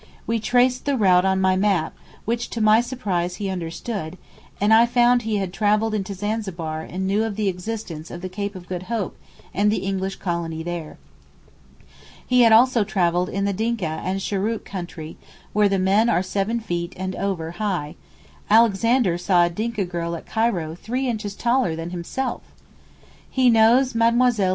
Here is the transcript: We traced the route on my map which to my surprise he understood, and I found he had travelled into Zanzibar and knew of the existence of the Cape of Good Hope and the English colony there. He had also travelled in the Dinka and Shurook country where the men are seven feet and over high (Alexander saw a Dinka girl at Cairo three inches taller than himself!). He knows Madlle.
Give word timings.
We 0.25 0.39
traced 0.39 0.85
the 0.85 0.97
route 0.97 1.25
on 1.25 1.39
my 1.39 1.55
map 1.55 1.95
which 2.25 2.49
to 2.49 2.59
my 2.59 2.81
surprise 2.81 3.35
he 3.35 3.49
understood, 3.51 4.17
and 4.59 4.73
I 4.73 4.87
found 4.87 5.21
he 5.21 5.35
had 5.37 5.53
travelled 5.53 5.93
into 5.93 6.15
Zanzibar 6.15 6.81
and 6.81 7.05
knew 7.05 7.23
of 7.23 7.35
the 7.35 7.47
existence 7.49 8.09
of 8.09 8.21
the 8.21 8.27
Cape 8.27 8.55
of 8.55 8.67
Good 8.67 8.89
Hope 8.89 9.15
and 9.53 9.71
the 9.71 9.85
English 9.85 10.15
colony 10.15 10.63
there. 10.63 10.97
He 12.25 12.41
had 12.41 12.51
also 12.51 12.83
travelled 12.83 13.29
in 13.29 13.45
the 13.45 13.53
Dinka 13.53 14.01
and 14.03 14.19
Shurook 14.23 14.65
country 14.65 15.17
where 15.53 15.69
the 15.69 15.77
men 15.77 16.09
are 16.09 16.23
seven 16.23 16.59
feet 16.59 16.95
and 16.97 17.15
over 17.15 17.51
high 17.61 17.93
(Alexander 18.49 19.19
saw 19.19 19.45
a 19.45 19.51
Dinka 19.51 19.85
girl 19.85 20.15
at 20.15 20.25
Cairo 20.25 20.73
three 20.73 21.07
inches 21.07 21.35
taller 21.35 21.75
than 21.75 21.91
himself!). 21.91 22.41
He 23.29 23.51
knows 23.51 23.93
Madlle. 23.93 24.33